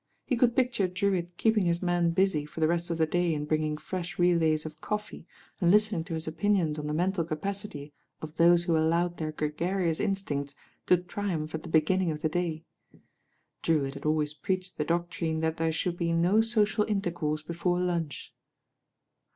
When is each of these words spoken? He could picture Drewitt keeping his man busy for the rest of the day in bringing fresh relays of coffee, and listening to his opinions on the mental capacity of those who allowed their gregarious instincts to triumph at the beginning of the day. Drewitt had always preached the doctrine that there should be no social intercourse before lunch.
He 0.25 0.35
could 0.35 0.55
picture 0.55 0.87
Drewitt 0.87 1.37
keeping 1.37 1.65
his 1.65 1.83
man 1.83 2.09
busy 2.09 2.43
for 2.43 2.59
the 2.59 2.67
rest 2.67 2.89
of 2.89 2.97
the 2.97 3.05
day 3.05 3.35
in 3.35 3.45
bringing 3.45 3.77
fresh 3.77 4.17
relays 4.17 4.65
of 4.65 4.81
coffee, 4.81 5.27
and 5.59 5.69
listening 5.69 6.03
to 6.05 6.15
his 6.15 6.27
opinions 6.27 6.79
on 6.79 6.87
the 6.87 6.93
mental 6.95 7.23
capacity 7.23 7.93
of 8.19 8.37
those 8.37 8.63
who 8.63 8.75
allowed 8.75 9.17
their 9.17 9.31
gregarious 9.31 9.99
instincts 9.99 10.55
to 10.87 10.97
triumph 10.97 11.53
at 11.53 11.61
the 11.61 11.69
beginning 11.69 12.09
of 12.09 12.23
the 12.23 12.29
day. 12.29 12.63
Drewitt 13.61 13.93
had 13.93 14.05
always 14.07 14.33
preached 14.33 14.79
the 14.79 14.85
doctrine 14.85 15.39
that 15.41 15.57
there 15.57 15.71
should 15.71 15.97
be 15.97 16.13
no 16.13 16.41
social 16.41 16.83
intercourse 16.85 17.43
before 17.43 17.79
lunch. 17.79 18.33